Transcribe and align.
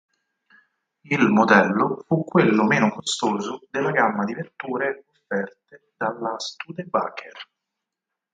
Il 1.03 1.27
modello 1.29 2.01
fu 2.07 2.23
quello 2.23 2.63
meno 2.63 2.89
costoso 2.91 3.61
della 3.69 3.91
gamma 3.91 4.23
di 4.25 4.33
vetture 4.33 5.03
offerte 5.11 5.91
dalla 5.95 6.39
Studebaker. 6.39 7.47